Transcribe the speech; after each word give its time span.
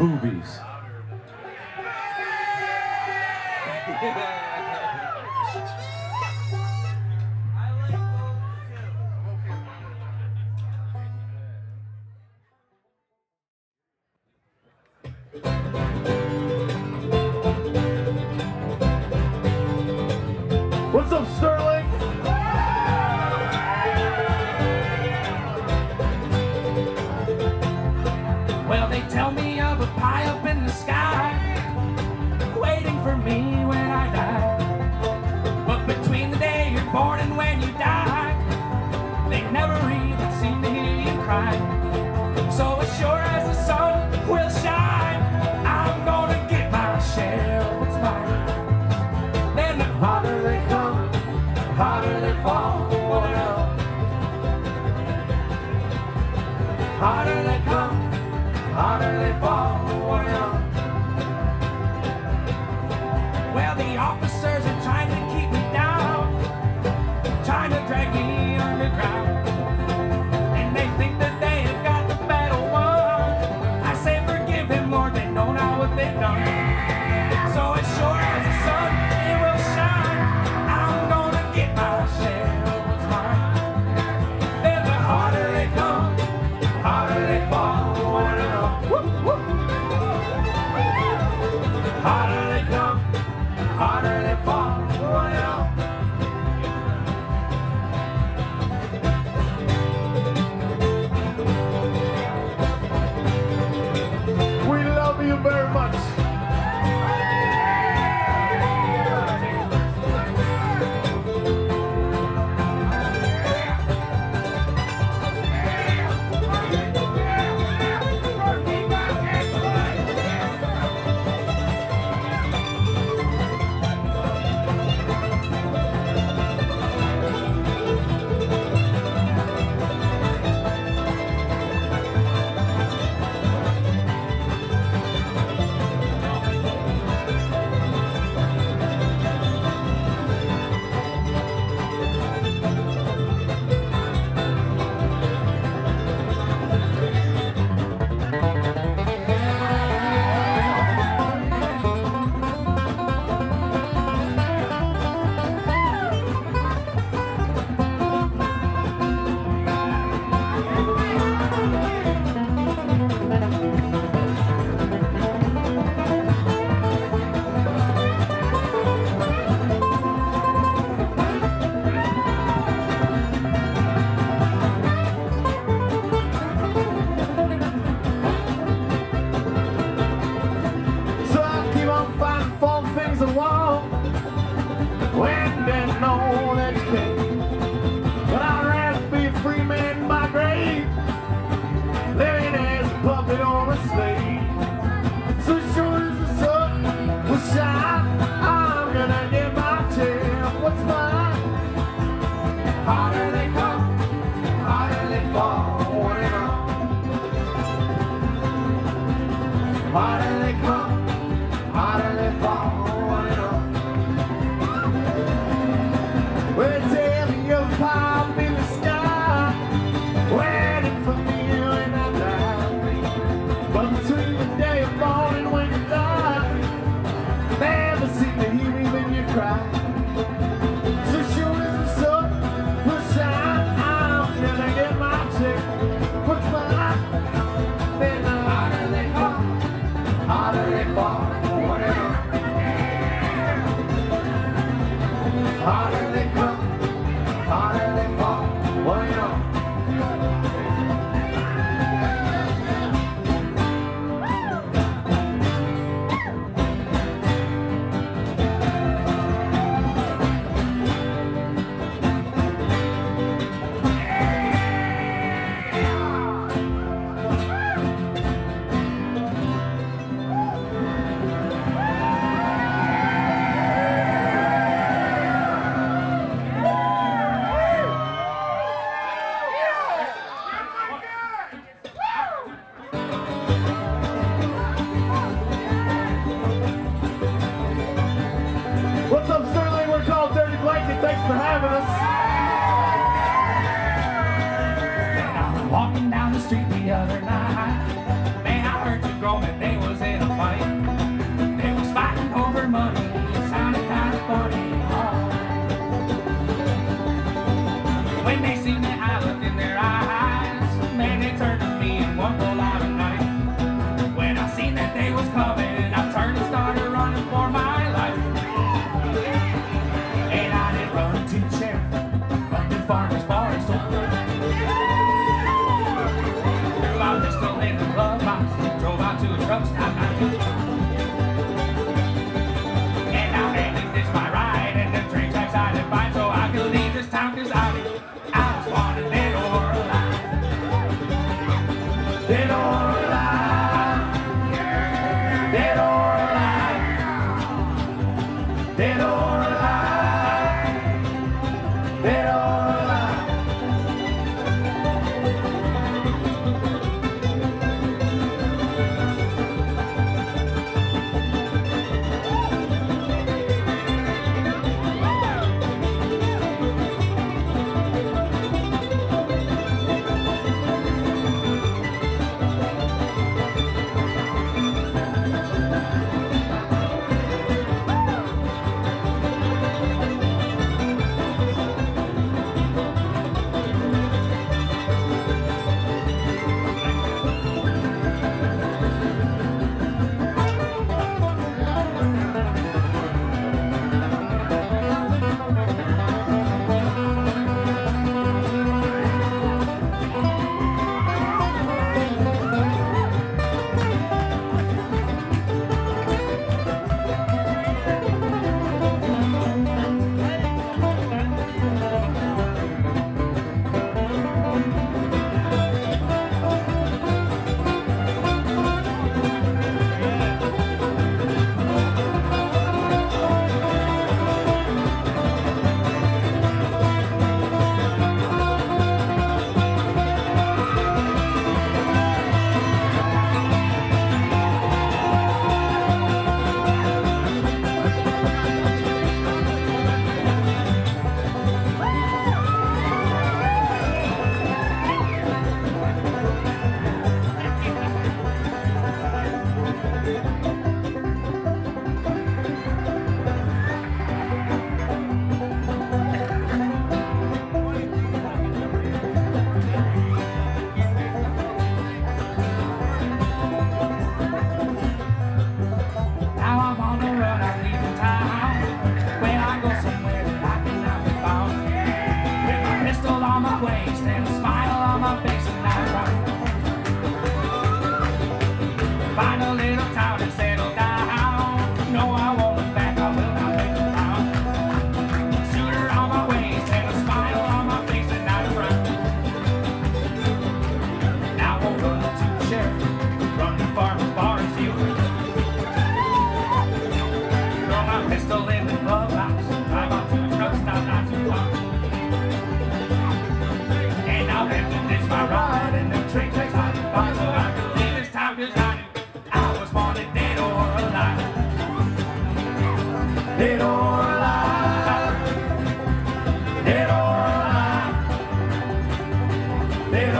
boobies. 0.00 0.60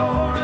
Dead 0.01 0.40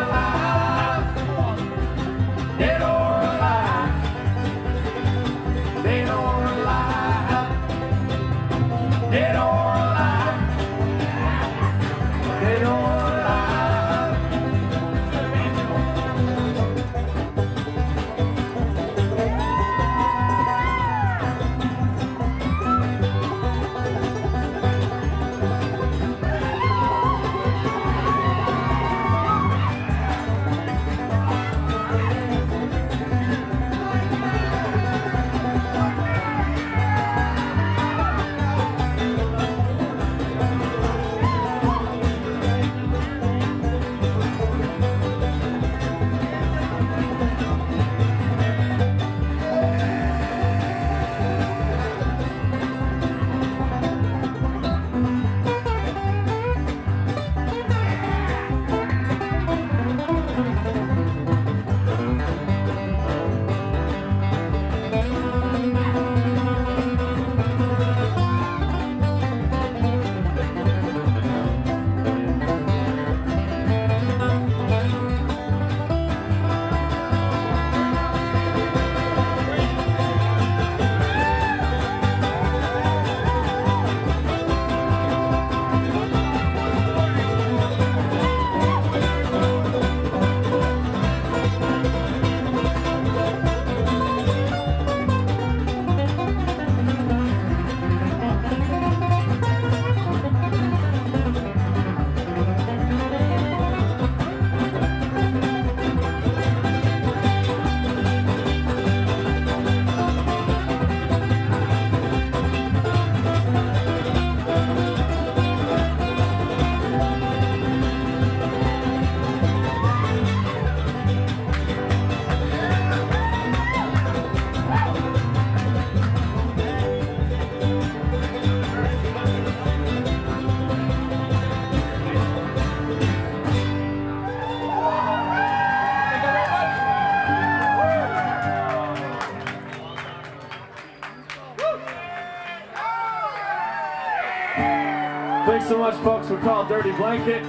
called 146.46 146.68
Dirty 146.68 146.92
Blanket. 146.92 147.42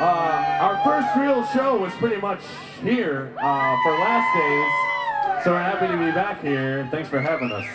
Uh, 0.00 0.56
our 0.60 0.80
first 0.84 1.08
real 1.16 1.44
show 1.46 1.76
was 1.76 1.92
pretty 1.94 2.20
much 2.20 2.38
here 2.80 3.34
uh, 3.42 3.76
for 3.82 3.90
last 3.90 4.32
days, 4.38 5.42
so 5.42 5.50
we're 5.50 5.60
happy 5.60 5.88
to 5.88 5.96
be 5.96 6.12
back 6.12 6.40
here. 6.40 6.86
Thanks 6.92 7.08
for 7.08 7.20
having 7.20 7.50
us. 7.50 7.66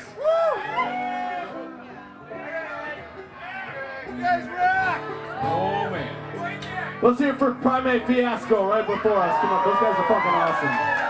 Oh 5.41 5.89
man. 5.91 7.01
Let's 7.01 7.19
hear 7.19 7.33
it 7.33 7.37
for 7.37 7.53
Primate 7.55 8.07
Fiasco 8.07 8.65
right 8.65 8.87
before 8.87 9.17
us. 9.17 9.41
Come 9.41 9.49
on, 9.49 9.65
those 9.65 9.75
guys 9.81 9.99
are 9.99 10.07
fucking 10.07 10.31
awesome. 10.31 11.08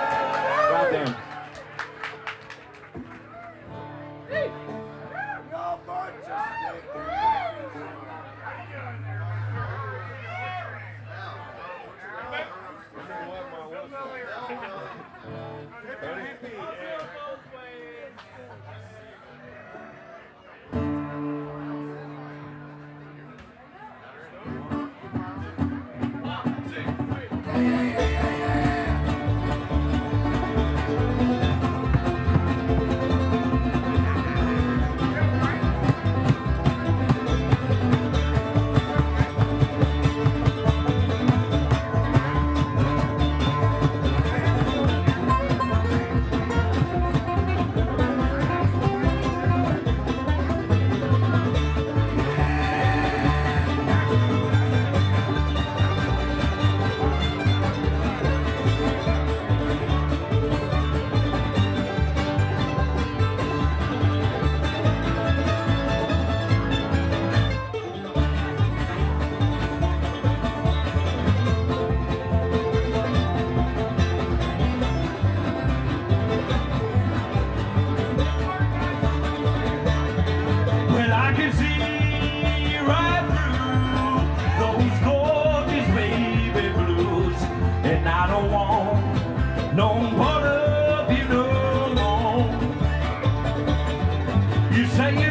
You 94.80 94.88
say 94.88 95.12
you 95.20 95.29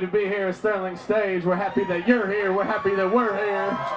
to 0.00 0.06
be 0.06 0.20
here 0.20 0.48
at 0.48 0.54
Sterling 0.54 0.96
Stage. 0.96 1.44
We're 1.44 1.56
happy 1.56 1.84
that 1.84 2.08
you're 2.08 2.26
here. 2.26 2.54
We're 2.54 2.64
happy 2.64 2.94
that 2.94 3.12
we're 3.12 3.36
here. 3.36 3.89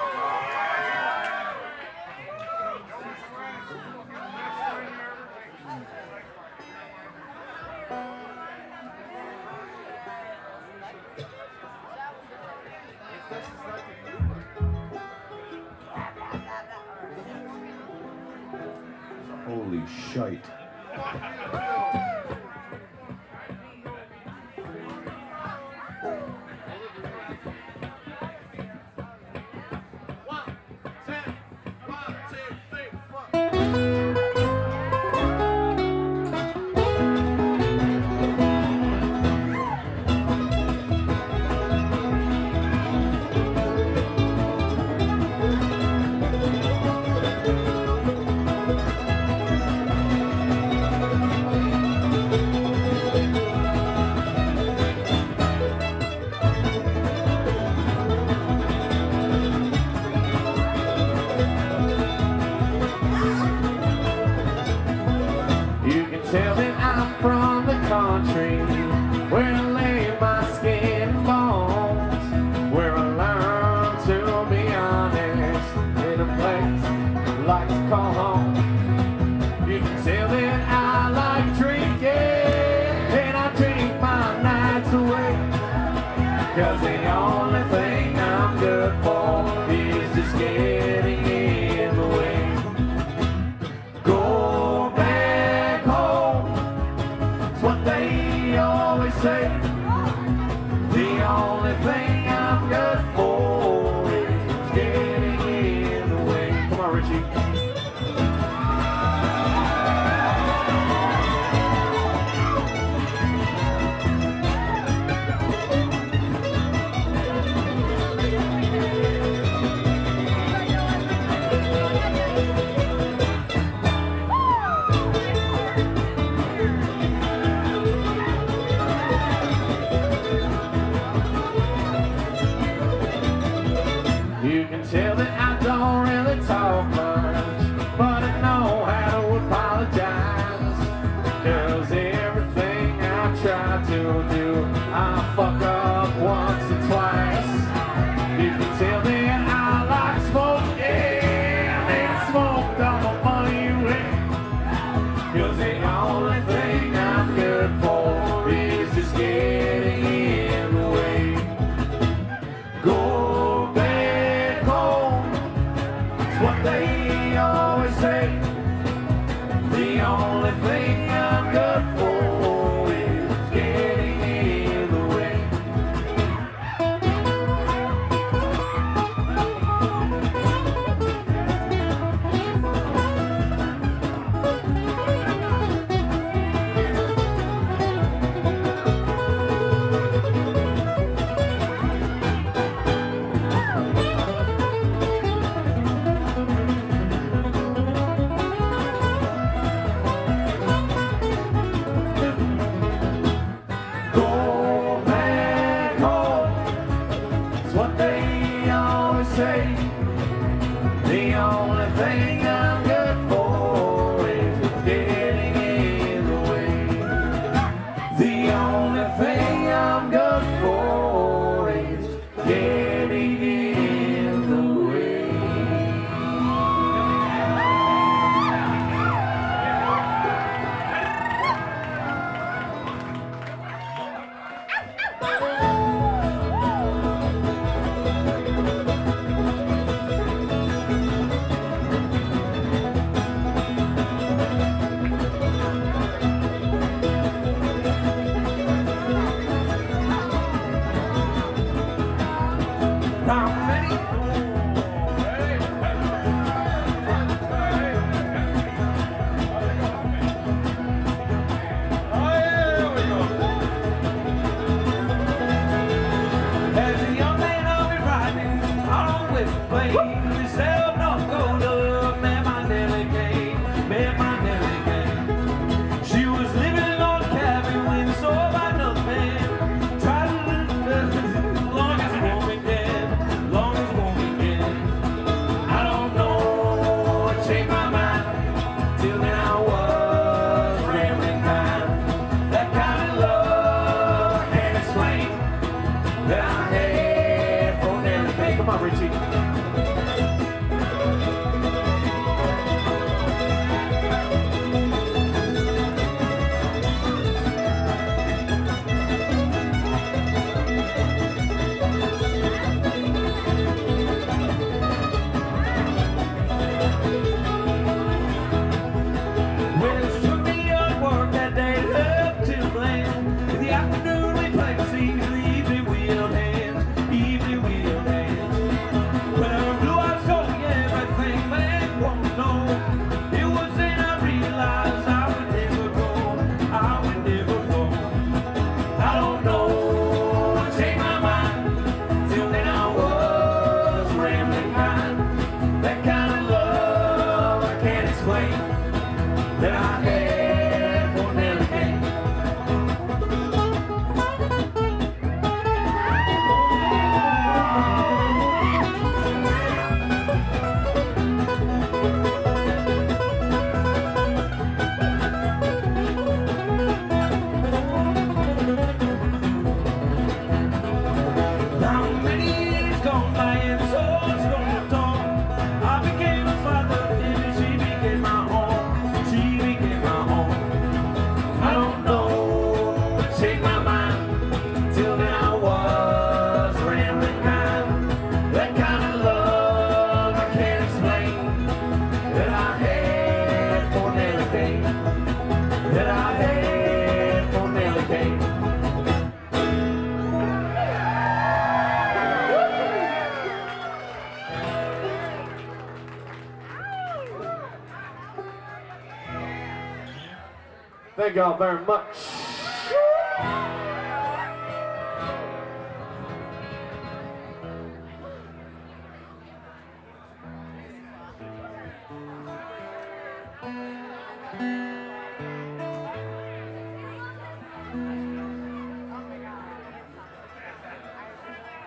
Thank 411.34 411.46
y'all 411.46 411.58
very 411.58 411.84
much. 411.84 412.04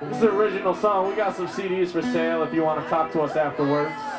This 0.02 0.18
is 0.18 0.24
an 0.24 0.30
original 0.30 0.76
song. 0.76 1.08
We 1.08 1.16
got 1.16 1.38
some 1.38 1.48
CDs 1.48 1.92
for 1.92 2.02
sale 2.02 2.44
if 2.44 2.54
you 2.54 2.64
want 2.64 2.84
to 2.84 2.90
talk 2.90 3.14
to 3.14 3.22
us 3.22 3.38
afterwards. 3.38 4.17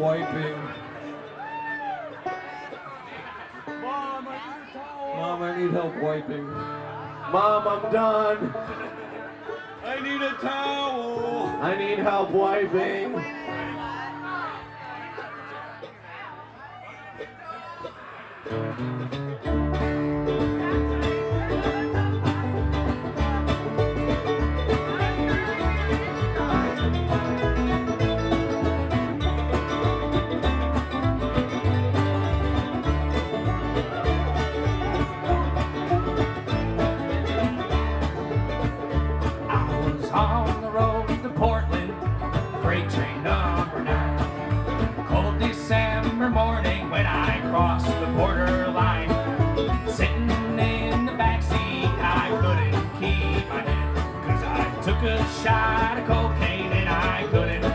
wiping. 0.00 0.56
Mom, 3.82 4.28
I 4.28 4.32
need, 4.32 4.74
Mom, 5.16 5.42
I 5.42 5.56
need 5.60 5.70
help 5.72 5.96
wiping. 5.96 6.46
Mom, 7.30 7.68
I'm 7.68 7.92
done. 7.92 8.54
I 9.84 10.00
need 10.00 10.22
a 10.22 10.32
towel. 10.40 11.48
I 11.60 11.76
need 11.76 11.98
help 11.98 12.30
wiping. 12.30 13.20
borderline. 48.20 49.08
Sitting 49.88 50.28
in 50.58 51.06
the 51.06 51.12
backseat, 51.12 51.90
I 51.98 52.28
couldn't 52.42 52.86
keep 53.00 53.48
my 53.48 53.62
head. 53.62 53.96
Cause 54.26 54.42
I 54.44 54.82
took 54.84 55.00
a 55.02 55.16
shot 55.42 55.98
of 55.98 56.06
cocaine 56.06 56.72
and 56.72 56.88
I 56.88 57.26
couldn't 57.30 57.69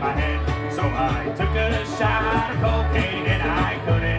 my 0.00 0.12
head. 0.12 0.72
So 0.72 0.82
I 0.82 1.24
took 1.36 1.50
a 1.50 1.84
shot 1.96 2.50
of 2.52 2.60
cocaine 2.60 3.26
and 3.26 3.42
I 3.42 3.82
couldn't. 3.84 4.17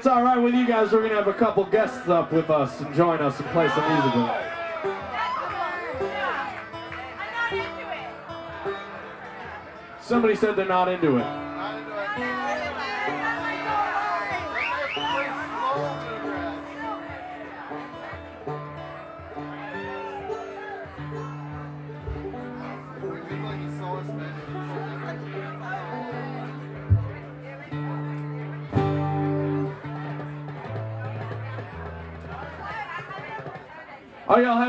It's 0.00 0.06
all 0.06 0.22
right 0.22 0.38
with 0.38 0.54
you 0.54 0.66
guys, 0.66 0.90
we're 0.92 1.02
gonna 1.02 1.14
have 1.14 1.28
a 1.28 1.34
couple 1.34 1.62
guests 1.62 2.08
up 2.08 2.32
with 2.32 2.48
us 2.48 2.80
and 2.80 2.94
join 2.94 3.18
us 3.18 3.38
and 3.38 3.46
play 3.50 3.68
some 3.68 3.86
music. 3.92 4.14
Somebody 10.00 10.36
said 10.36 10.56
they're 10.56 10.64
not 10.64 10.88
into 10.88 11.18
it. 11.18 11.39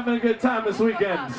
Having 0.01 0.15
a 0.15 0.19
good 0.19 0.39
time 0.39 0.65
this 0.65 0.79
weekend? 0.79 1.31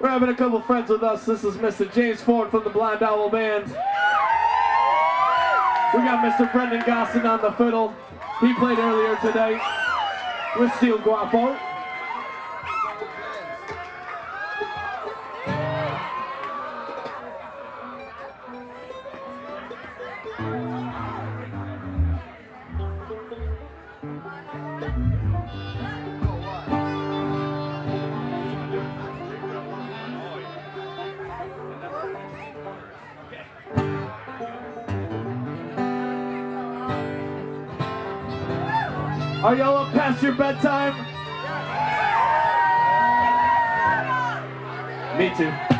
We're 0.00 0.08
having 0.08 0.30
a 0.30 0.34
couple 0.34 0.62
friends 0.62 0.88
with 0.88 1.02
us. 1.02 1.26
This 1.26 1.44
is 1.44 1.56
Mr. 1.56 1.92
James 1.92 2.22
Ford 2.22 2.50
from 2.50 2.64
the 2.64 2.70
Blind 2.70 3.02
Owl 3.02 3.28
Band. 3.28 3.66
We 3.66 3.74
got 6.00 6.24
Mr. 6.24 6.50
Brendan 6.50 6.84
Gosson 6.86 7.26
on 7.26 7.42
the 7.42 7.52
fiddle. 7.52 7.94
He 8.40 8.54
played 8.54 8.78
earlier 8.78 9.16
today 9.16 9.60
with 10.58 10.72
Steel 10.76 10.96
Guapo. 10.96 11.65
Are 39.46 39.54
y'all 39.54 39.76
up 39.76 39.92
past 39.92 40.24
your 40.24 40.32
bedtime? 40.32 40.92
Me 45.16 45.32
too. 45.36 45.75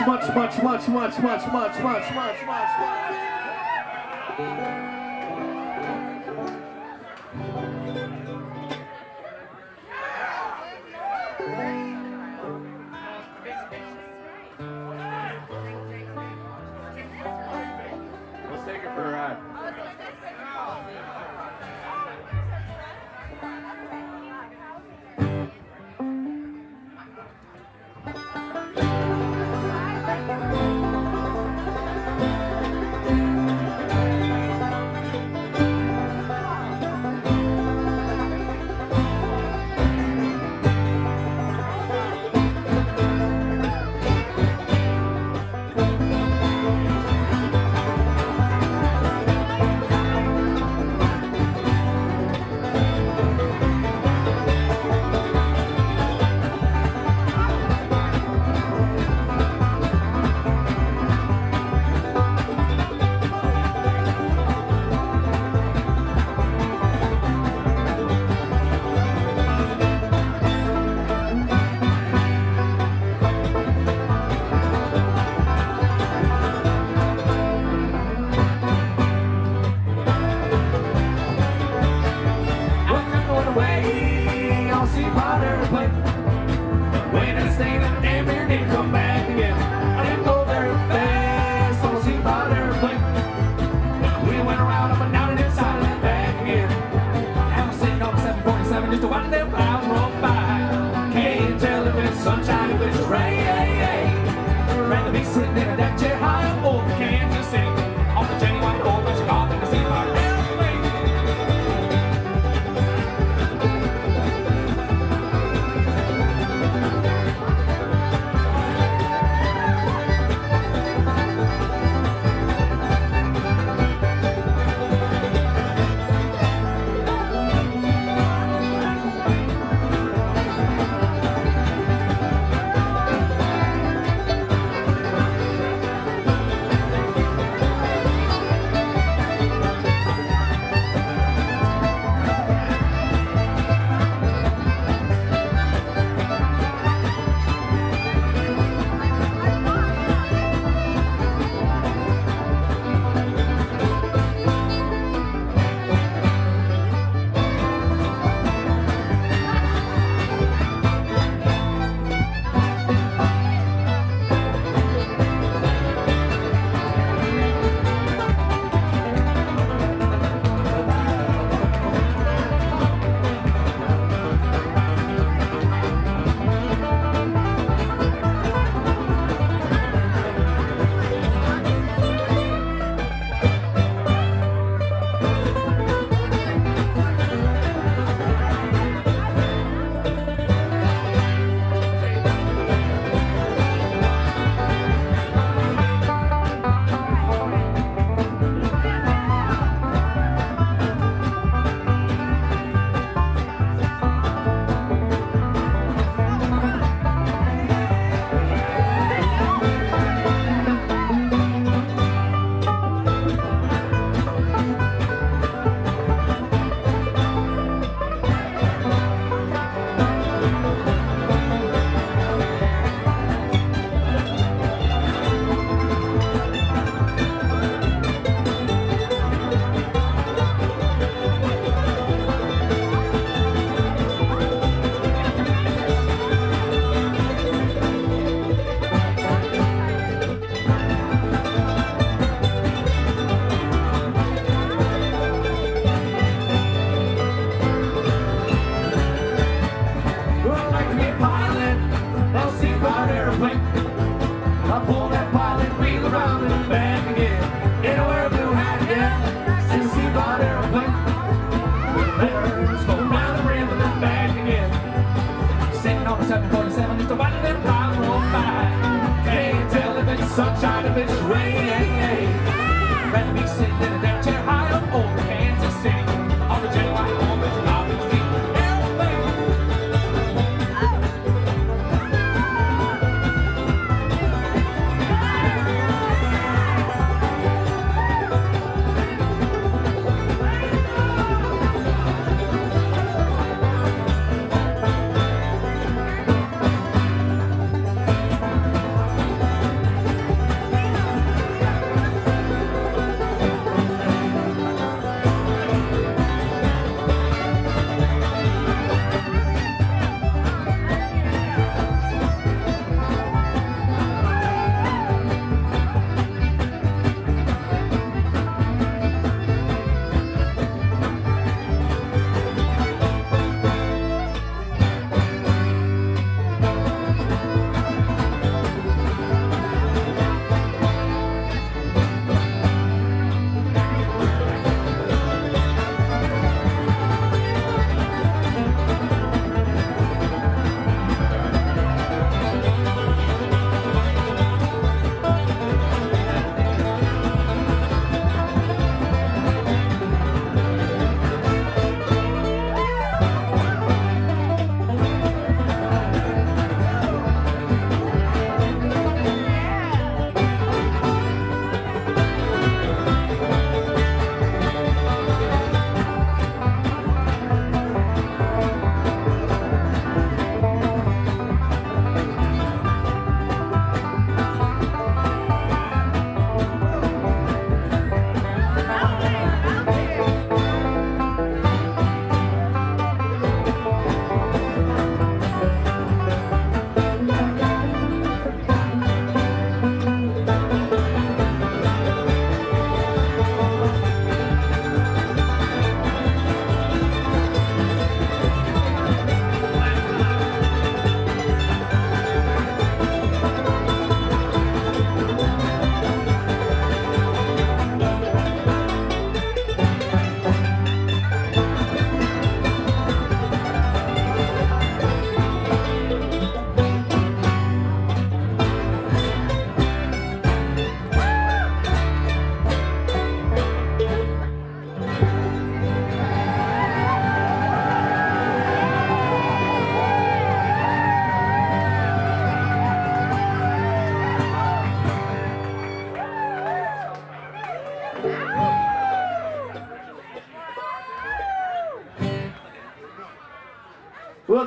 Much, 0.00 0.34
much, 0.34 0.62
much, 0.62 0.88
much, 0.88 1.18
much, 1.18 1.46
much, 1.52 1.80
much, 1.82 2.14
much. 2.14 2.43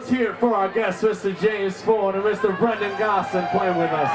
let's 0.08 0.36
for 0.40 0.56
our 0.56 0.70
guests, 0.70 1.04
Mr. 1.04 1.38
James 1.40 1.82
Ford 1.82 2.16
and 2.16 2.24
Mr. 2.24 2.58
Brendan 2.58 2.98
Gosson 2.98 3.46
playing 3.48 3.78
with 3.78 3.92
us. 3.92 4.10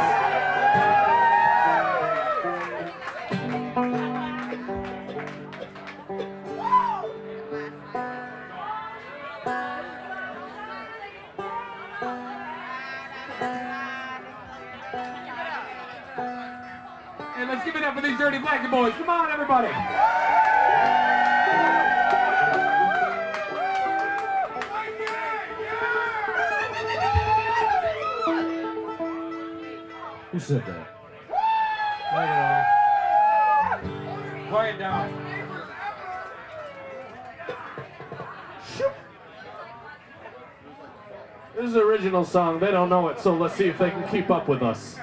And 17.37 17.49
let's 17.51 17.65
give 17.65 17.77
it 17.77 17.83
up 17.83 17.95
for 17.95 18.01
these 18.01 18.19
dirty 18.19 18.39
black 18.39 18.71
boys. 18.71 18.93
Come 18.95 19.11
on, 19.11 19.31
everybody. 19.31 20.02
said 30.43 30.65
that? 30.67 30.89
Quiet 34.49 34.79
down. 34.79 35.13
This 41.55 41.65
is 41.67 41.75
an 41.77 41.83
original 41.83 42.25
song. 42.25 42.59
They 42.59 42.73
don't 42.73 42.89
know 42.89 43.09
it, 43.09 43.21
so 43.21 43.35
let's 43.35 43.55
see 43.55 43.67
if 43.67 43.79
they 43.79 43.91
can 43.91 44.09
keep 44.09 44.31
up 44.31 44.49
with 44.49 44.63
us. 44.63 44.97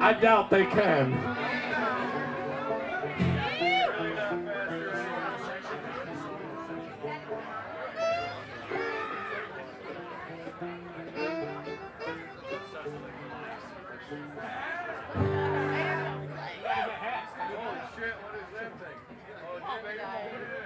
I 0.00 0.18
doubt 0.20 0.50
they 0.50 0.66
can. 0.66 1.43
die. 19.96 20.63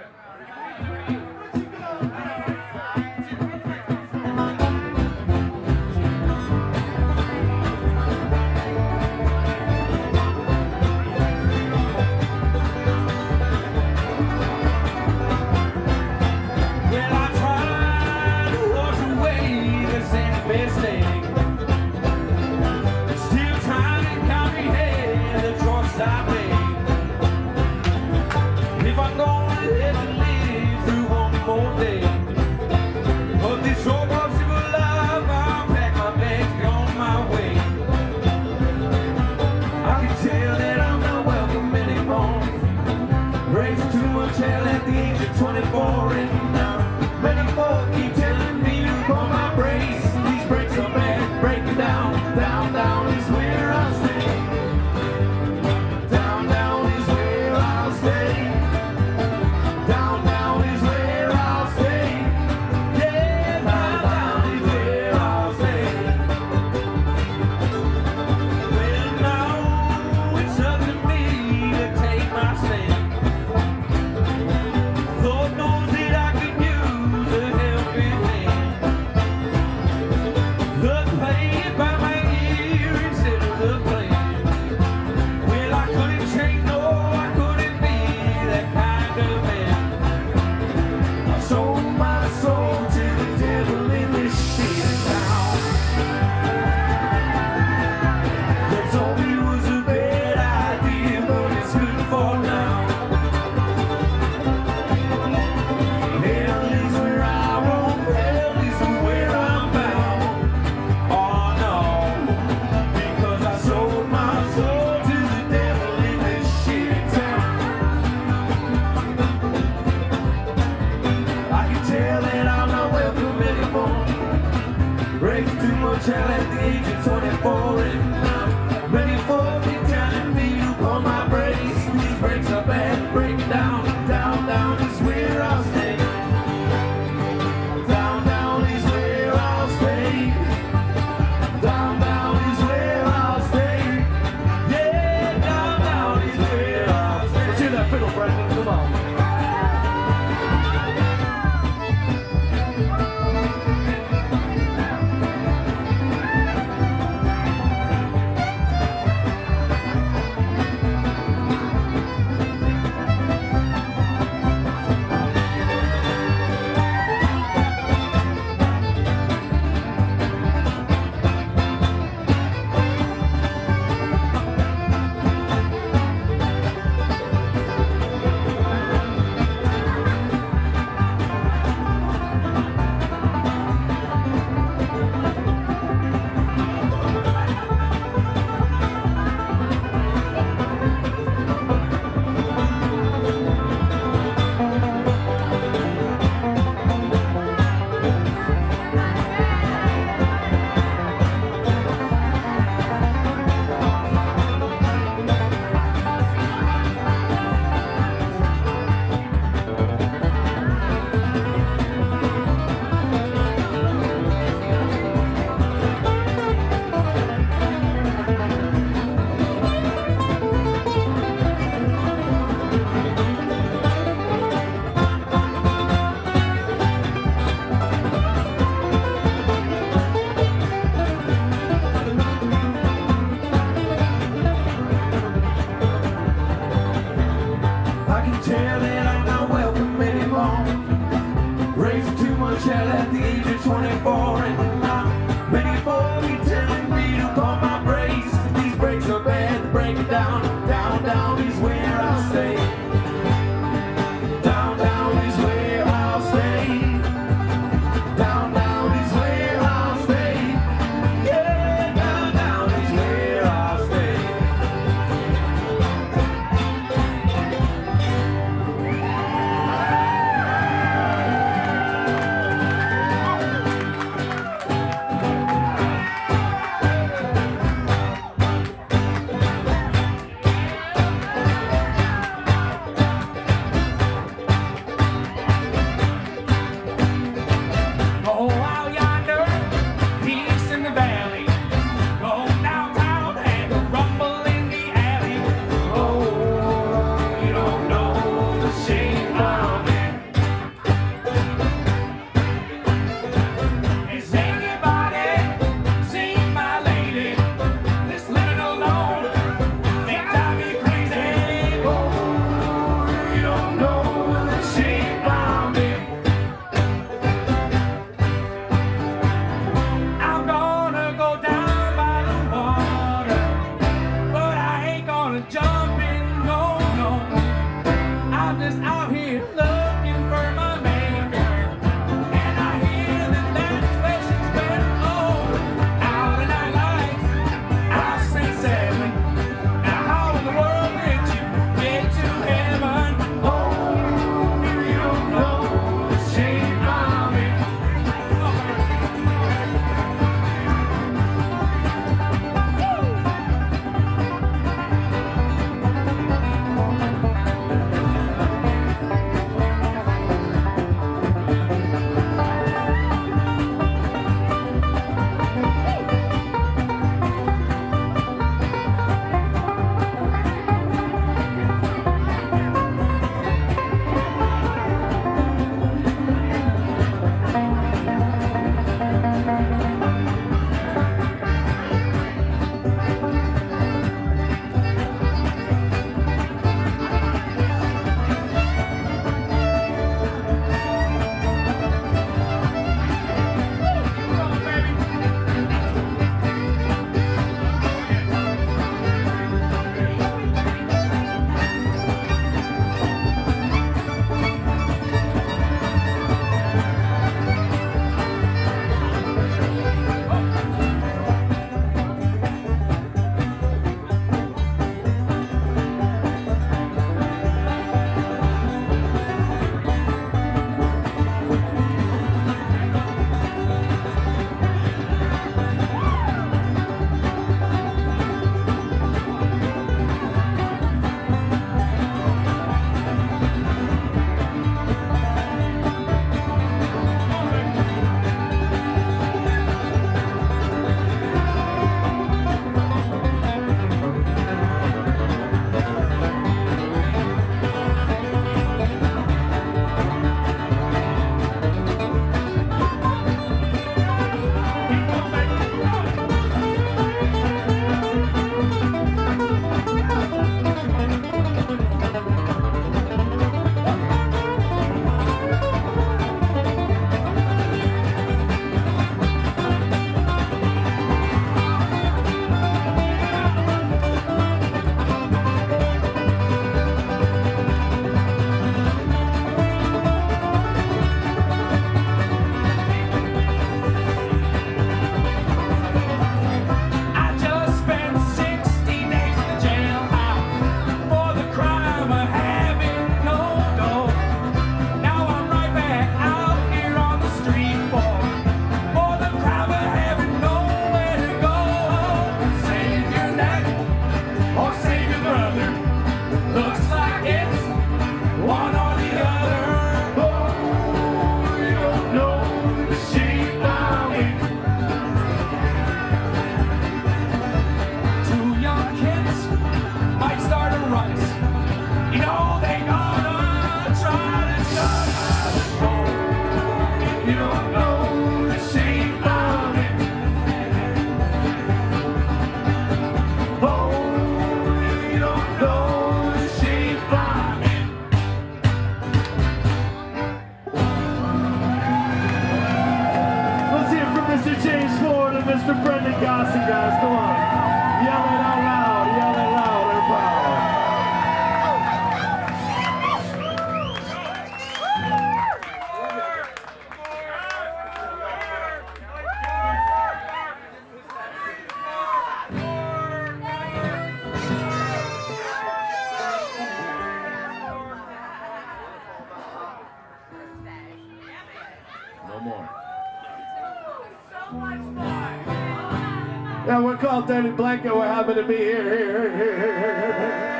Blanket. 577.29 577.95
We're 577.95 578.07
happy 578.07 578.33
to 578.33 578.41
be 578.41 578.57
here, 578.57 578.83
here, 578.83 579.37
here, 579.37 579.37
here, 579.37 579.79
here, 579.79 580.13
here. 580.17 580.55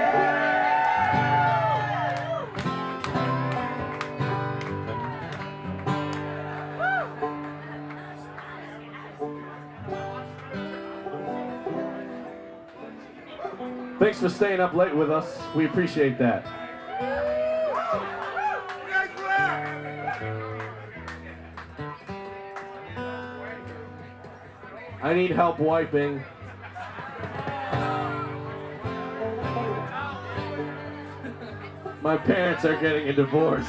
Thanks 13.97 14.19
for 14.19 14.29
staying 14.29 14.59
up 14.59 14.75
late 14.75 14.95
with 14.95 15.09
us. 15.09 15.39
We 15.55 15.65
appreciate 15.65 16.19
that. 16.19 16.45
I 25.01 25.15
need 25.15 25.31
help 25.31 25.57
wiping. 25.59 26.23
My 32.01 32.15
parents 32.15 32.63
are 32.63 32.79
getting 32.79 33.09
a 33.09 33.13
divorce. 33.13 33.67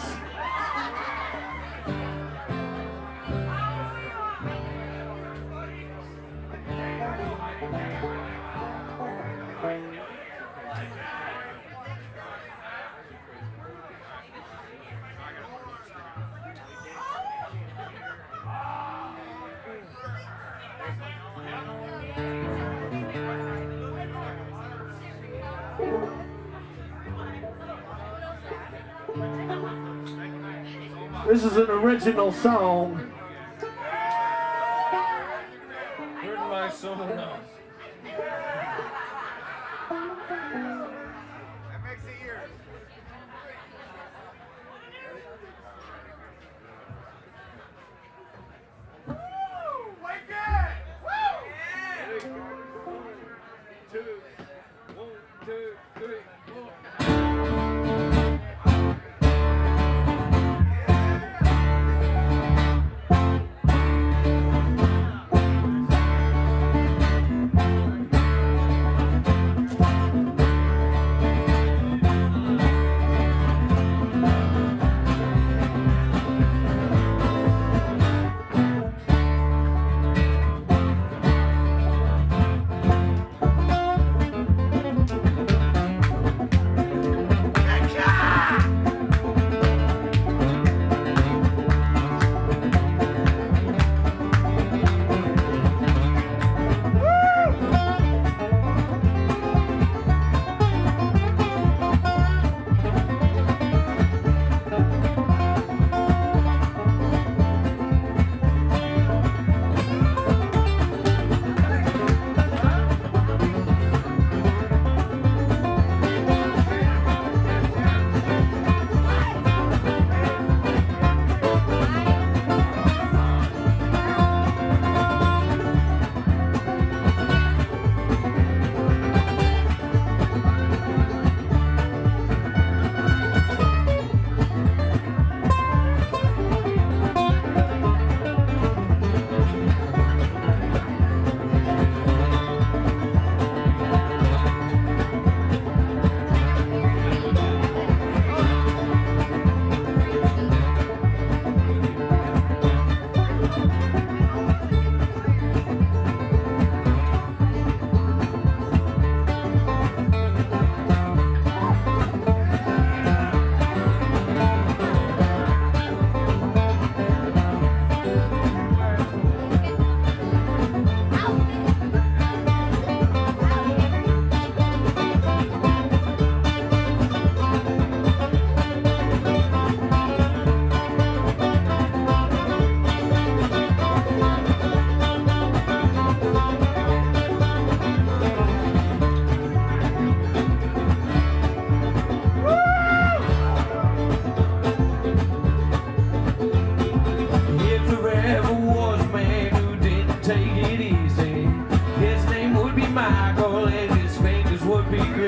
Original 32.11 32.33
song. 32.33 32.70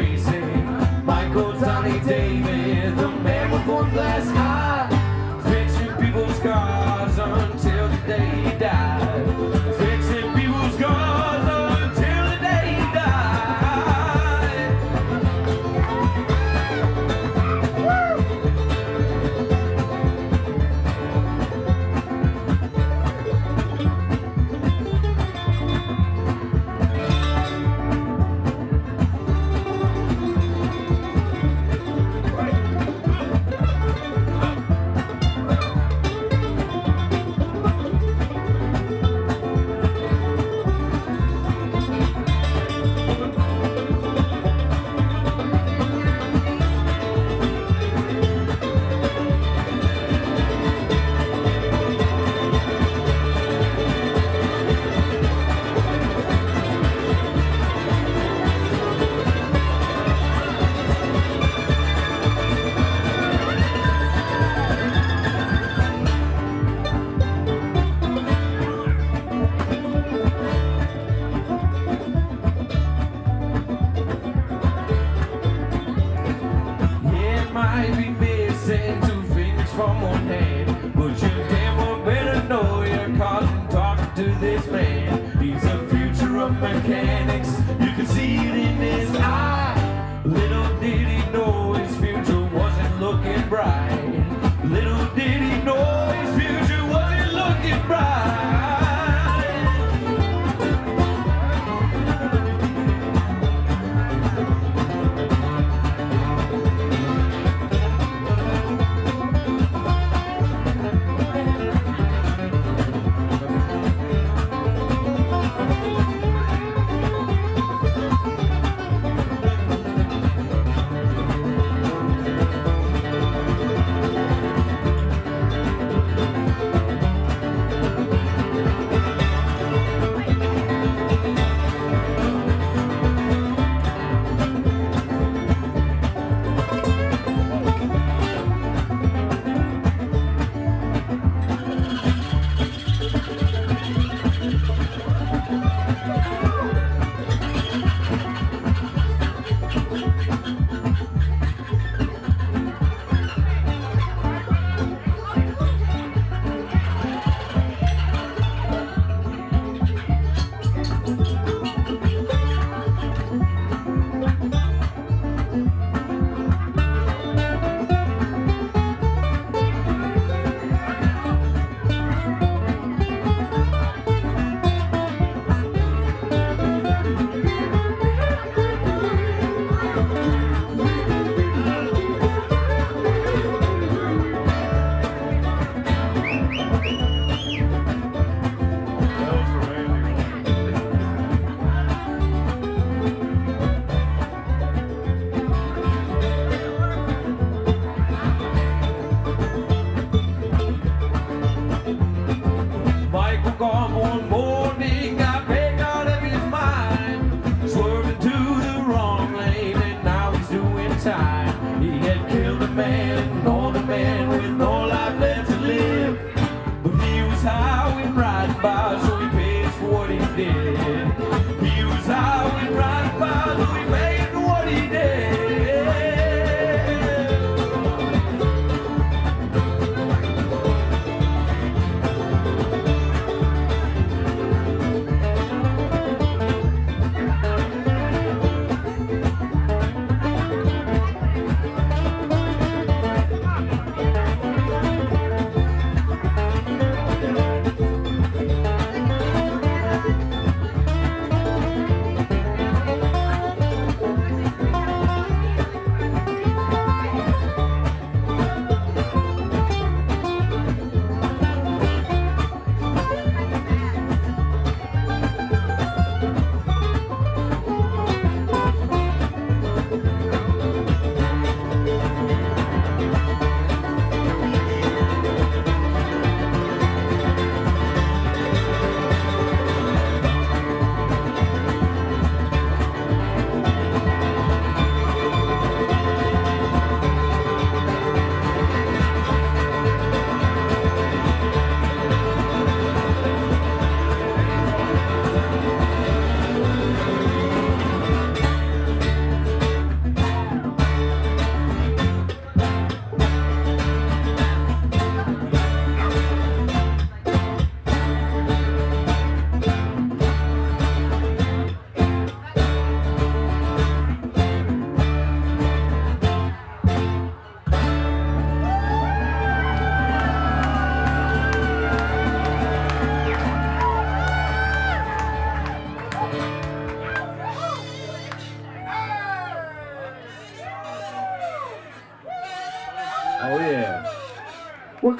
Greasy. 0.02 0.40
Michael 1.04 1.52
Tony 1.60 2.00
David, 2.00 2.96
the 2.96 3.08
man 3.08 3.50
with 3.50 3.66
one 3.66 3.90
glass 3.90 4.41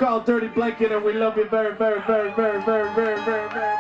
called 0.03 0.25
Dirty 0.25 0.49
Blanket, 0.49 0.91
and 0.91 1.05
we 1.05 1.13
love 1.13 1.37
you 1.37 1.45
very, 1.45 1.77
very, 1.77 2.01
very, 2.01 2.33
very, 2.35 2.61
very, 2.61 2.61
very, 2.65 2.93
very, 2.93 3.21
very, 3.23 3.49
very, 3.51 3.77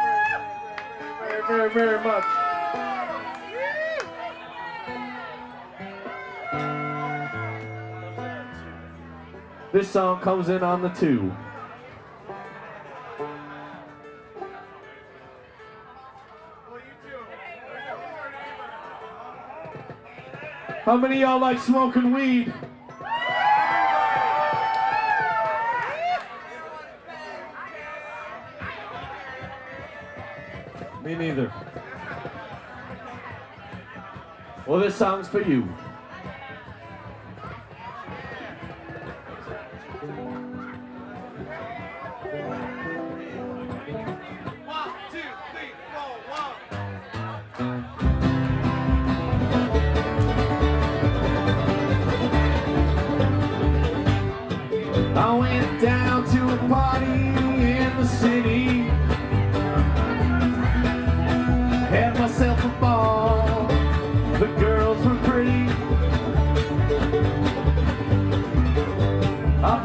very, 1.19 1.49
very, 1.49 1.71
very 1.75 2.05
much. 2.05 2.25
This 9.73 9.91
song 9.91 10.21
comes 10.21 10.49
in 10.49 10.63
on 10.63 10.83
the 10.83 10.91
two. 10.91 11.33
How 20.85 20.97
many 20.97 21.19
y'all 21.19 21.41
like 21.41 21.59
smoking 21.59 22.13
weed? 22.13 22.55
Me 31.03 31.17
neither. 31.17 31.53
Well, 34.67 34.79
this 34.79 34.95
song's 34.95 35.27
for 35.29 35.41
you. 35.41 35.69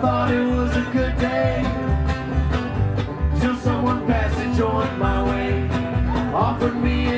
Thought 0.02 0.32
it 0.32 0.46
was 0.46 0.78
a 0.78 0.82
good 0.94 1.18
day. 1.18 1.64
Till 3.40 3.56
someone 3.56 4.06
passed 4.06 4.38
and 4.38 4.56
joined 4.56 5.00
my 5.00 5.24
way, 5.24 5.68
offered 6.34 6.76
me 6.76 7.17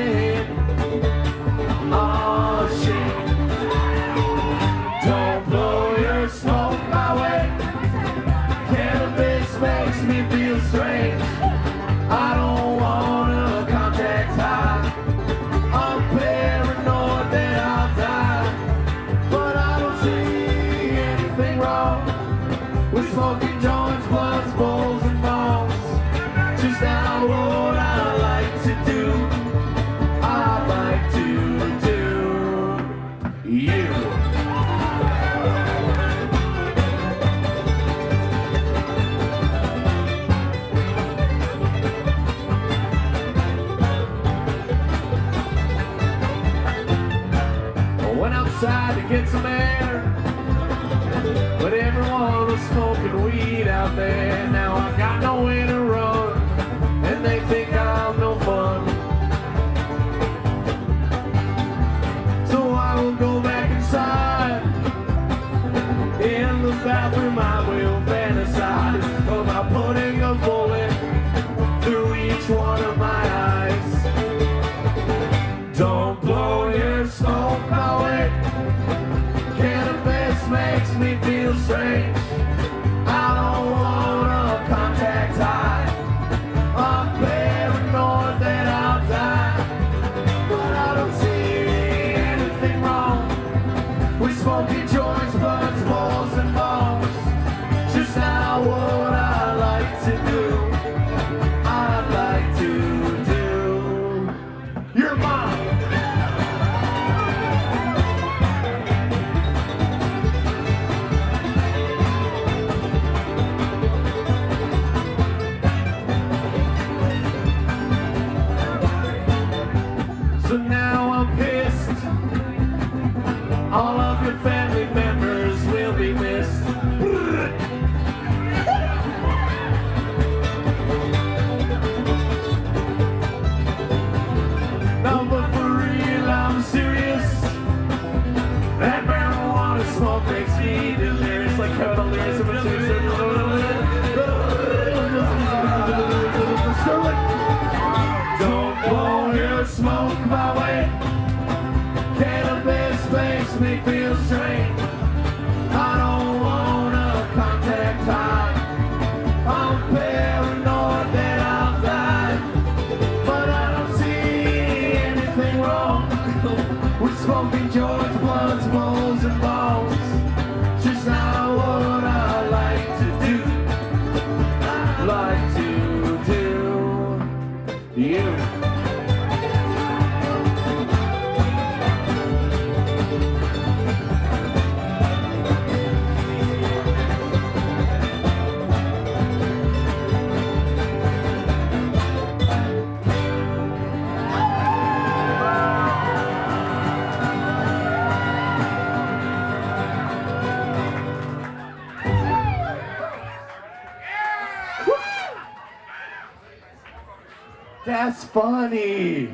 funny. 208.32 209.29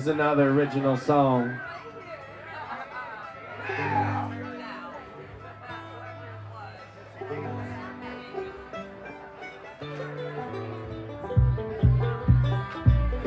is 0.00 0.06
another 0.06 0.48
original 0.48 0.96
song. 0.96 1.60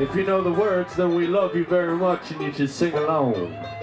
If 0.00 0.16
you 0.16 0.24
know 0.24 0.42
the 0.42 0.50
words, 0.50 0.96
then 0.96 1.14
we 1.14 1.28
love 1.28 1.54
you 1.54 1.64
very 1.64 1.96
much 1.96 2.32
and 2.32 2.40
you 2.42 2.52
should 2.52 2.70
sing 2.70 2.94
along. 2.94 3.73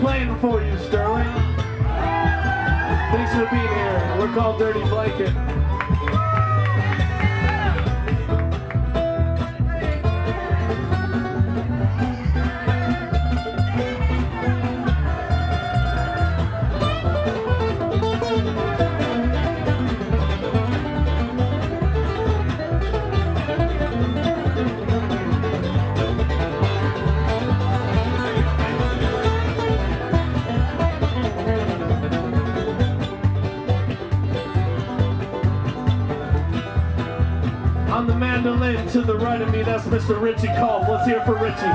playing 0.00 0.38
for 0.38 0.62
you, 0.62 0.78
Sterling. 0.78 1.26
Thanks 3.10 3.32
for 3.32 3.46
being 3.50 3.68
here. 3.68 4.16
We're 4.18 4.32
called 4.34 4.58
Dirty 4.58 4.82
Blanket. 4.82 5.47
that's 39.68 39.84
Mr. 39.84 40.18
Richie 40.18 40.48
Cole. 40.56 40.84
Let's 40.88 41.06
hear 41.06 41.22
for 41.26 41.34
Richie. 41.34 41.66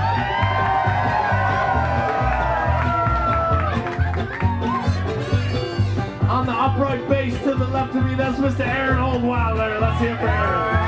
On 6.27 6.45
the 6.47 6.51
upright 6.51 7.07
bass 7.07 7.37
to 7.43 7.53
the 7.53 7.67
left 7.67 7.93
of 7.93 8.03
me, 8.03 8.15
that's 8.15 8.39
Mr. 8.39 8.65
Aaron 8.65 8.97
Oldwilder. 8.97 9.79
Let's 9.79 10.01
hear 10.01 10.17
for 10.17 10.27
Aaron. 10.27 10.79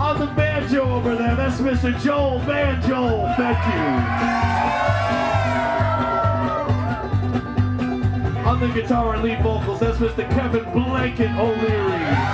On 0.00 0.18
the 0.18 0.26
banjo 0.28 0.90
over 0.90 1.14
there, 1.14 1.36
that's 1.36 1.60
Mr. 1.60 2.00
Joel 2.02 2.38
Banjo. 2.40 3.26
Thank 3.36 3.74
you. 3.74 4.62
on 8.46 8.60
the 8.60 8.68
guitar 8.68 9.14
and 9.14 9.22
lead 9.22 9.42
vocals, 9.42 9.80
that's 9.80 9.98
Mr. 9.98 10.28
Kevin 10.30 10.64
Blanket 10.72 11.30
O'Leary. 11.36 12.31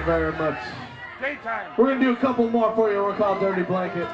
Very, 0.00 0.32
very, 0.32 0.32
much. 0.32 0.58
Daytime. 1.20 1.72
We're 1.78 1.88
gonna 1.88 2.00
do 2.00 2.12
a 2.12 2.16
couple 2.16 2.48
more 2.50 2.74
for 2.74 2.90
you. 2.90 3.02
We're 3.02 3.16
called 3.16 3.40
Dirty 3.40 3.62
Blanket. 3.62 4.08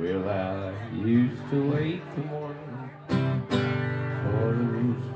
Well, 0.00 0.28
I 0.30 0.72
used 0.94 1.42
to 1.50 1.72
wait 1.72 2.00
the 2.16 2.22
morning 2.22 2.90
for 3.06 4.54
the 4.56 4.64
rooster. 4.64 5.12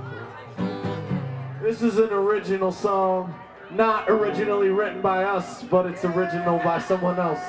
This 1.63 1.81
is 1.81 1.97
an 1.97 2.11
original 2.11 2.71
song, 2.71 3.35
not 3.71 4.11
originally 4.11 4.69
written 4.69 5.01
by 5.01 5.25
us, 5.25 5.63
but 5.63 5.87
it's 5.87 6.05
original 6.05 6.59
by 6.59 6.81
someone 6.81 7.19
else. 7.19 7.41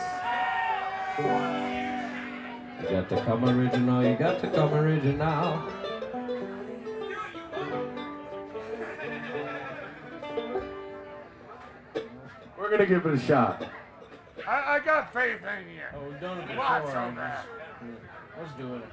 You 1.17 2.89
got 2.89 3.09
to 3.09 3.21
come 3.25 3.43
original, 3.43 4.01
you 4.01 4.15
got 4.15 4.39
to 4.39 4.49
come 4.49 4.73
original. 4.73 5.61
We're 12.57 12.69
gonna 12.71 12.85
give 12.85 13.05
it 13.05 13.13
a 13.13 13.19
shot. 13.19 13.61
Got 14.85 15.11
faith 15.13 15.41
in 15.41 15.73
you. 15.73 15.81
Oh, 15.95 16.09
we've 16.09 16.19
done 16.21 16.37
it 16.37 16.47
before. 16.47 16.57
Lots 16.57 16.89
of 16.89 17.15
that. 17.15 17.45
Let's 18.37 18.53
do 18.53 18.75
it. 18.75 18.83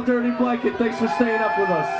Dirty 0.00 0.30
Blanket. 0.32 0.76
Thanks 0.76 0.98
for 0.98 1.08
staying 1.08 1.40
up 1.40 1.58
with 1.58 1.68
us. 1.68 1.93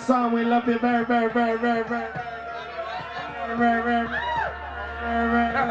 This 0.00 0.08
is 0.08 0.14
our 0.14 0.22
last 0.22 0.30
song. 0.30 0.32
We 0.32 0.44
love 0.44 0.66
you 0.66 0.78
very, 0.78 1.04
very, 1.04 1.30
very, 1.30 1.58
very, 1.58 1.82
very, 1.84 1.84
very, 1.84 2.08
very, 3.56 3.82
very, 3.82 3.82
very, 3.82 4.08
very, 4.98 5.28
very, 5.30 5.52
very 5.52 5.70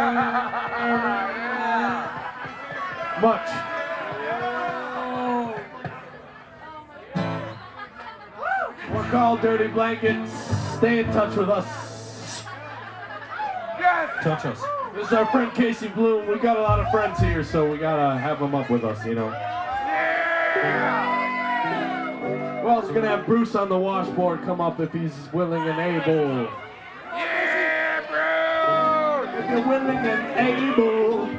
much. 3.22 3.50
We're 8.94 9.10
called 9.10 9.42
Dirty 9.42 9.68
Blankets. 9.68 10.32
Stay 10.78 11.00
in 11.00 11.06
touch 11.08 11.36
with 11.36 11.50
us. 11.50 12.44
Touch 14.22 14.46
us. 14.46 14.62
This 14.94 15.08
is 15.08 15.14
our 15.14 15.26
friend 15.28 15.52
Casey 15.56 15.88
Bloom. 15.88 16.28
We 16.28 16.38
got 16.38 16.58
a 16.58 16.62
lot 16.62 16.80
of 16.80 16.92
friends 16.92 17.20
here, 17.20 17.44
so 17.44 17.68
we 17.70 17.80
gotta 17.80 18.20
have 18.20 18.40
them 18.40 18.54
up 18.54 18.70
with 18.70 18.84
us, 18.84 19.04
you 19.06 19.16
know. 19.16 19.49
We're 22.90 22.96
gonna 22.96 23.08
have 23.10 23.28
Bruce 23.28 23.54
on 23.54 23.70
the 23.70 23.78
washboard 23.78 24.42
come 24.46 24.60
up 24.60 24.80
if 24.80 24.92
he's 24.92 25.14
willing 25.32 25.62
and 25.62 25.80
able. 25.80 26.50
Yeah, 27.14 28.02
bro! 28.10 29.32
If 29.38 29.48
you're 29.48 29.68
willing 29.68 29.96
and 29.96 30.74
able. 30.74 31.30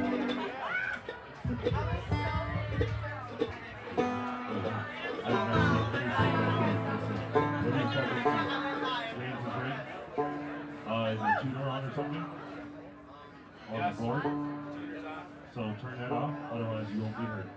Uh, 10.87 11.11
is 11.11 11.19
the 11.19 11.31
tuner 11.41 11.67
on 11.67 11.83
or 11.83 11.91
something? 11.93 12.25
On 13.71 13.91
the 13.91 14.01
board? 14.01 14.23
So 15.53 15.61
turn 15.81 15.99
that 15.99 16.11
off, 16.13 16.33
otherwise 16.49 16.87
you 16.95 17.01
won't 17.01 17.17
be 17.17 17.23
heard. 17.25 17.49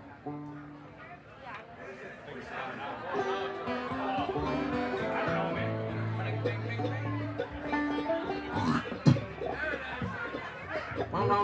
Is 11.25 11.31
there 11.31 11.39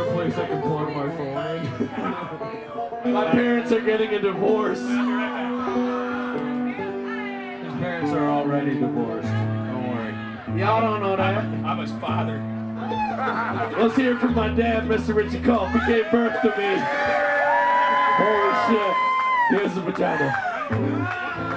a 0.00 0.12
place 0.14 0.32
I 0.38 0.46
can 0.46 0.62
plug 0.62 0.88
my 0.94 1.14
phone 1.14 1.36
in? 3.04 3.12
my 3.12 3.30
parents 3.32 3.70
are 3.70 3.82
getting 3.82 4.14
a 4.14 4.18
divorce. 4.18 4.80
His 4.80 4.88
parents 7.74 8.12
are 8.12 8.30
already 8.30 8.80
divorced. 8.80 9.28
Don't 9.28 9.88
worry. 9.90 10.14
Y'all 10.58 10.80
don't 10.80 11.02
know 11.02 11.16
that. 11.16 11.36
I'm 11.36 11.78
his 11.80 11.92
father. 12.00 12.55
Let's 13.78 13.96
hear 13.96 14.18
from 14.18 14.34
my 14.34 14.48
dad, 14.48 14.84
Mr. 14.84 15.14
Richie 15.14 15.40
Culp. 15.40 15.70
He 15.70 15.78
gave 15.86 16.10
birth 16.10 16.40
to 16.42 16.48
me. 16.56 16.76
Holy 18.18 18.52
shit. 18.68 18.94
Here's 19.50 19.74
the 19.74 19.80
vagina. 19.80 21.55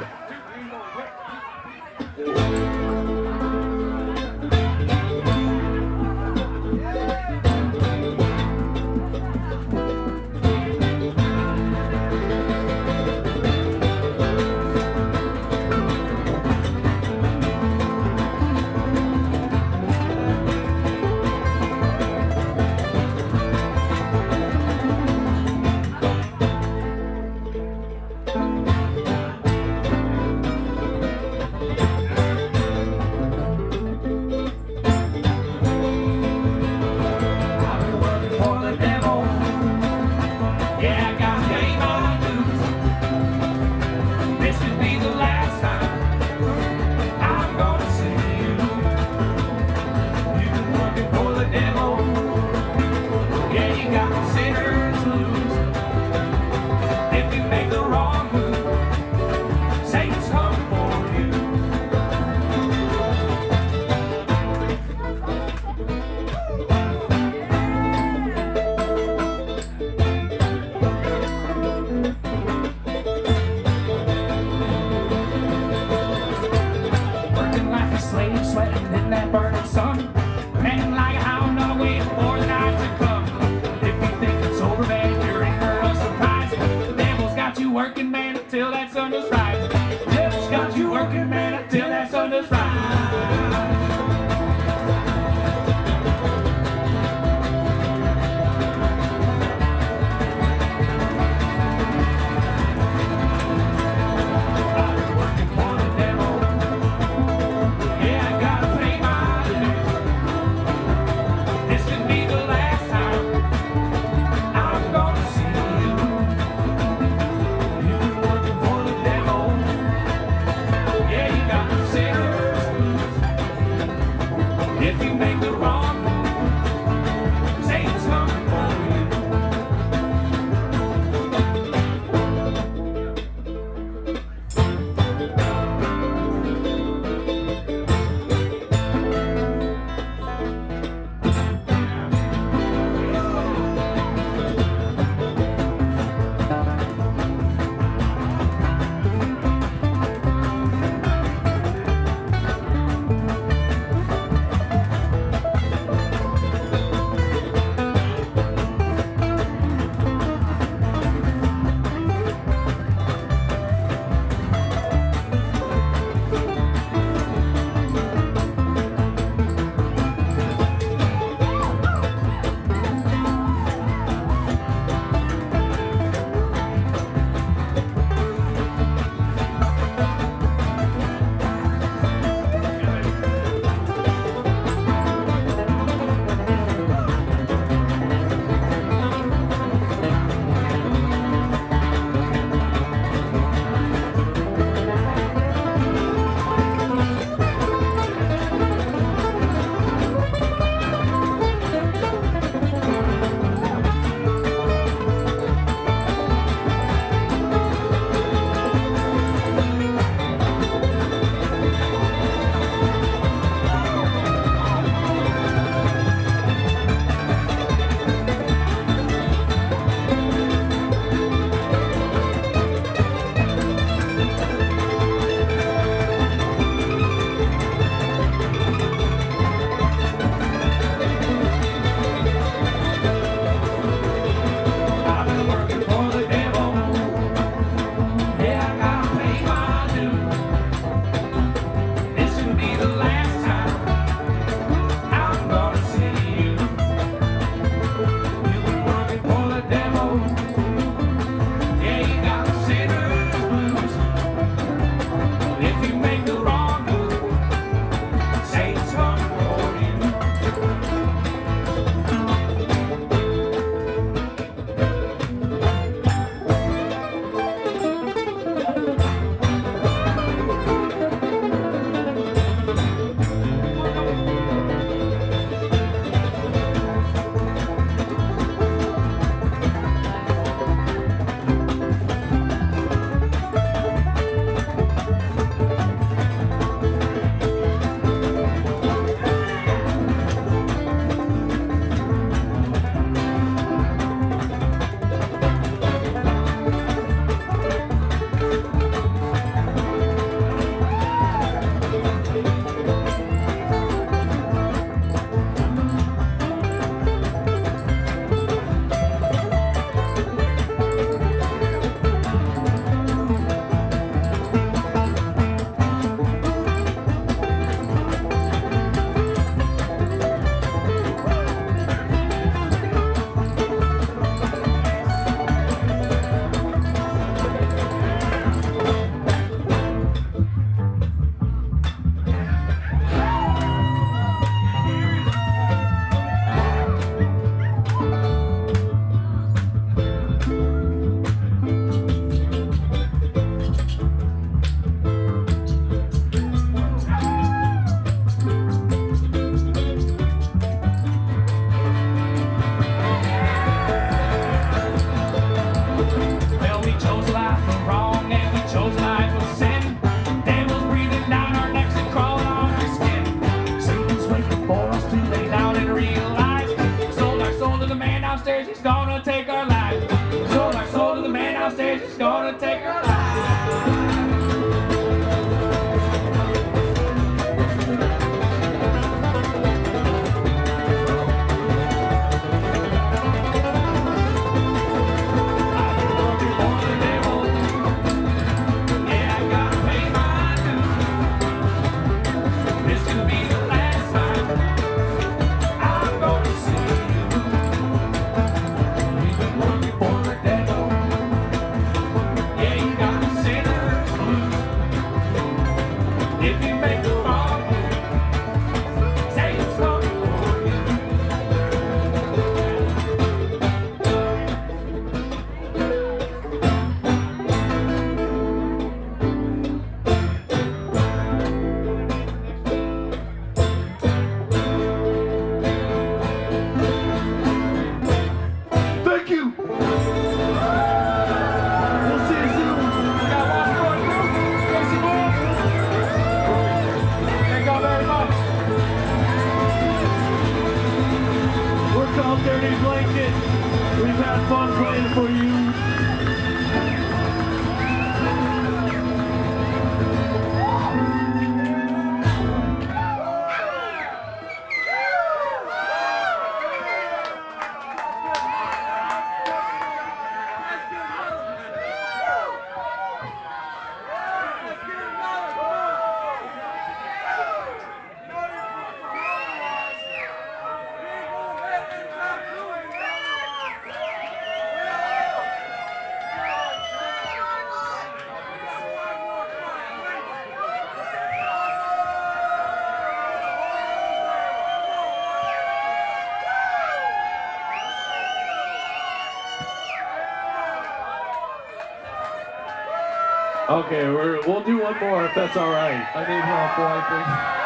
We'll 494.50 494.64
do 494.64 494.80
one 494.80 495.00
more 495.00 495.26
if 495.26 495.36
that's 495.36 495.56
all 495.56 495.70
right. 495.70 496.08
I 496.16 496.22
need 496.28 496.44
help 496.44 496.78
wiping. 496.80 497.60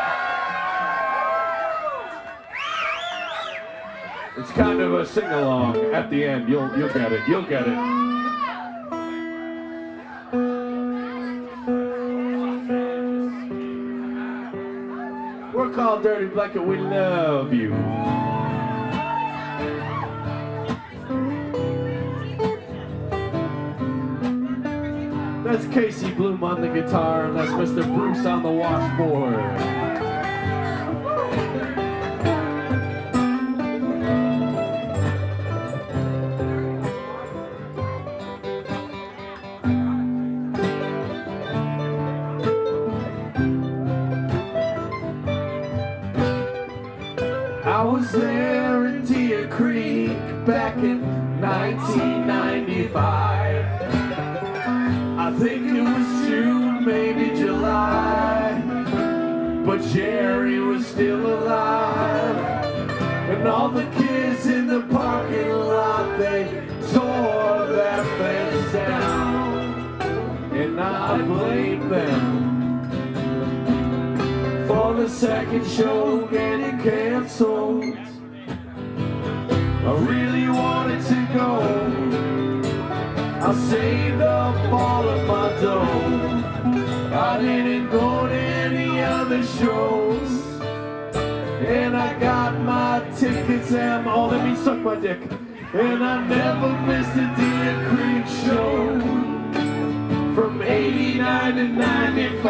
It's 4.44 4.52
kind 4.52 4.82
of 4.82 4.94
a 4.96 5.06
sing 5.06 5.26
along 5.26 5.78
at 5.94 6.10
the 6.10 6.26
end. 6.26 6.50
You'll 6.50 6.76
you'll 6.78 6.94
get 6.94 7.14
it. 7.14 7.22
You'll 7.28 7.44
get 7.44 7.68
it. 7.68 7.78
We're 15.54 15.72
called 15.74 16.04
Dirty 16.04 16.26
Blanket. 16.28 16.66
We 16.66 16.78
love 16.78 17.54
you. 17.54 18.03
Bloom 26.16 26.44
on 26.44 26.62
the 26.62 26.68
guitar, 26.68 27.26
and 27.26 27.36
that's 27.36 27.52
Mr. 27.52 27.84
Bruce 27.96 28.26
on 28.26 28.44
the 28.44 28.50
washboard. 28.50 29.83
Suck 94.64 94.80
my 94.80 94.96
dick. 94.96 95.20
And 95.74 96.04
I 96.04 96.26
never 96.26 96.72
missed 96.88 97.12
a 97.16 97.28
Deer 97.36 97.76
Creek 97.90 98.26
show. 98.46 99.00
From 100.34 100.62
89 100.62 101.56
to 101.56 101.68
95, 101.68 102.48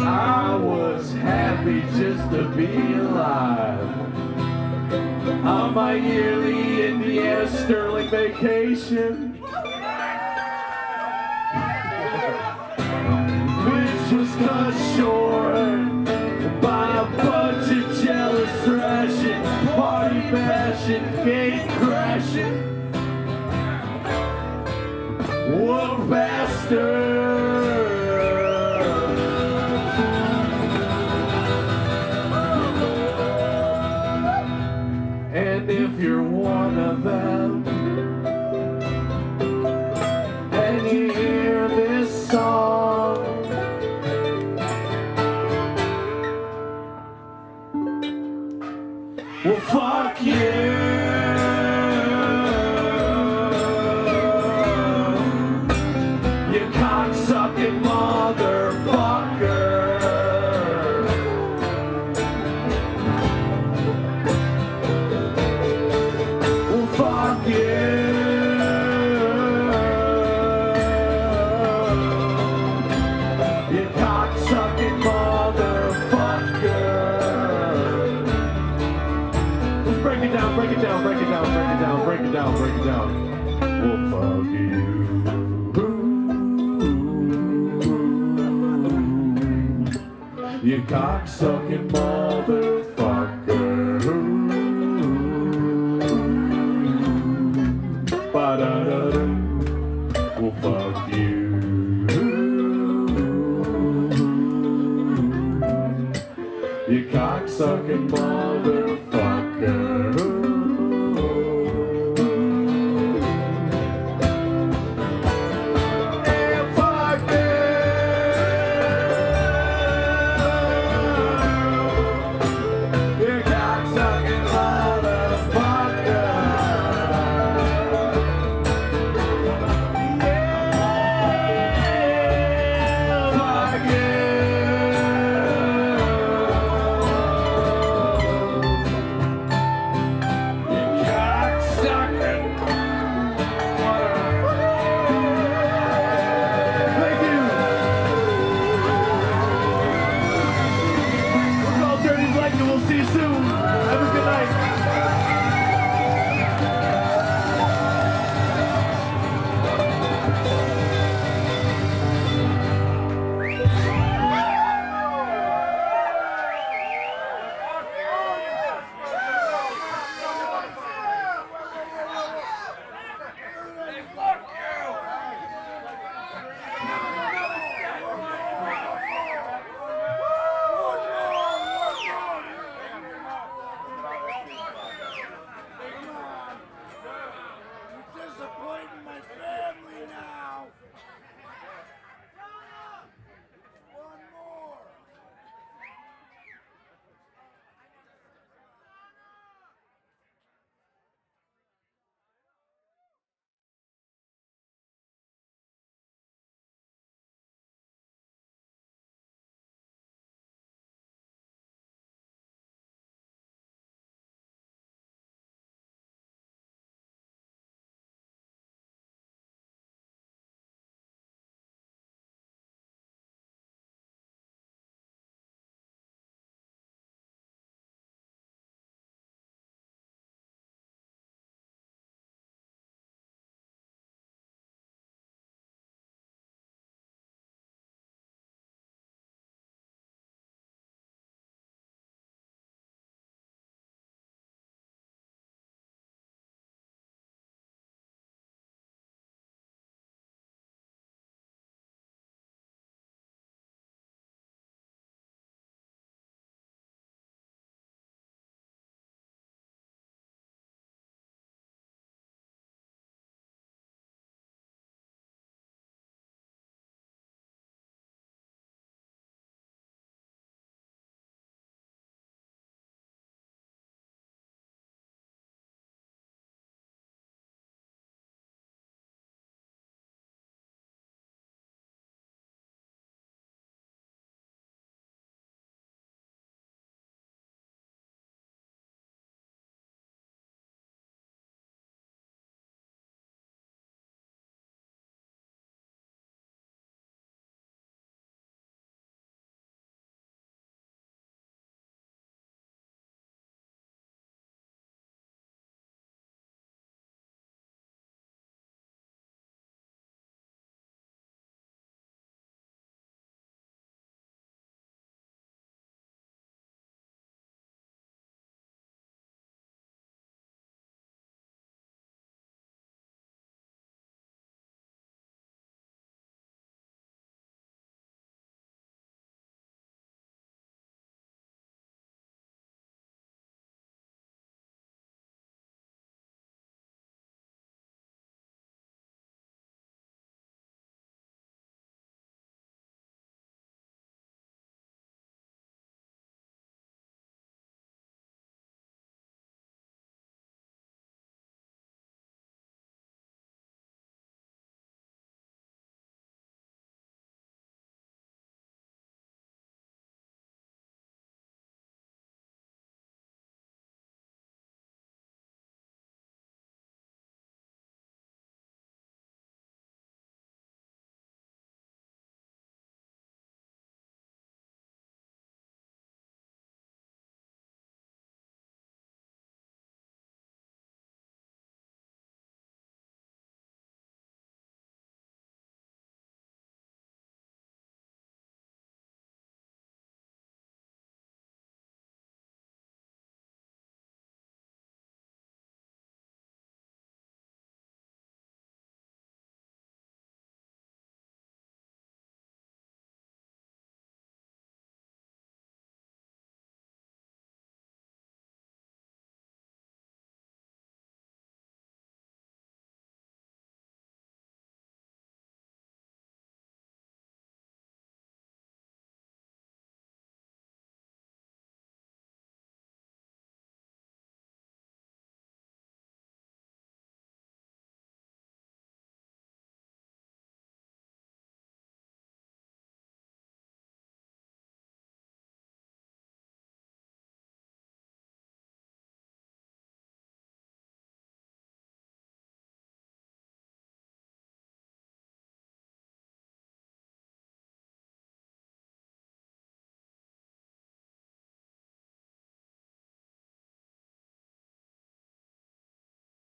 I 0.00 0.56
was 0.56 1.12
happy 1.12 1.82
just 1.98 2.30
to 2.30 2.48
be 2.56 2.94
alive. 2.94 3.80
On 5.44 5.74
my 5.74 5.94
yearly 5.94 6.86
Indiana 6.86 7.48
Sterling 7.48 8.08
vacation. 8.08 9.25